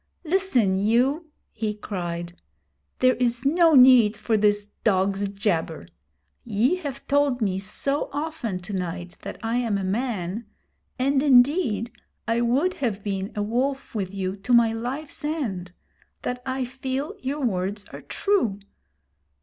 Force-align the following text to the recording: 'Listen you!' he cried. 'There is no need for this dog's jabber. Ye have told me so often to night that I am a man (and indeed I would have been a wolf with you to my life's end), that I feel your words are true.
'Listen 0.23 0.79
you!' 0.79 1.27
he 1.51 1.75
cried. 1.75 2.33
'There 2.97 3.13
is 3.17 3.45
no 3.45 3.75
need 3.75 4.17
for 4.17 4.35
this 4.35 4.65
dog's 4.83 5.29
jabber. 5.29 5.87
Ye 6.43 6.77
have 6.77 7.05
told 7.07 7.39
me 7.39 7.59
so 7.59 8.09
often 8.11 8.57
to 8.61 8.73
night 8.73 9.15
that 9.21 9.37
I 9.43 9.57
am 9.57 9.77
a 9.77 9.83
man 9.83 10.47
(and 10.97 11.21
indeed 11.21 11.91
I 12.27 12.41
would 12.41 12.73
have 12.77 13.03
been 13.03 13.31
a 13.35 13.43
wolf 13.43 13.93
with 13.93 14.11
you 14.11 14.35
to 14.37 14.51
my 14.53 14.73
life's 14.73 15.23
end), 15.23 15.71
that 16.23 16.41
I 16.47 16.65
feel 16.65 17.13
your 17.21 17.41
words 17.41 17.85
are 17.93 18.01
true. 18.01 18.59